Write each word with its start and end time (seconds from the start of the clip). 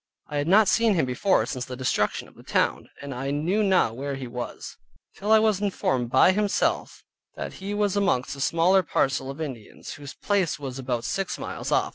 I 0.29 0.37
had 0.37 0.47
not 0.47 0.67
seen 0.67 0.95
him 0.95 1.05
before, 1.05 1.45
since 1.45 1.65
the 1.65 1.75
destruction 1.75 2.27
of 2.27 2.33
the 2.33 2.41
town, 2.41 2.89
and 3.03 3.13
I 3.13 3.29
knew 3.29 3.61
not 3.61 3.95
where 3.95 4.15
he 4.15 4.25
was, 4.25 4.75
till 5.15 5.31
I 5.31 5.37
was 5.37 5.61
informed 5.61 6.09
by 6.09 6.31
himself, 6.31 7.03
that 7.35 7.53
he 7.61 7.75
was 7.75 7.95
amongst 7.95 8.35
a 8.35 8.41
smaller 8.41 8.81
parcel 8.81 9.29
of 9.29 9.39
Indians, 9.39 9.93
whose 9.93 10.15
place 10.15 10.57
was 10.57 10.79
about 10.79 11.05
six 11.05 11.37
miles 11.37 11.71
off. 11.71 11.89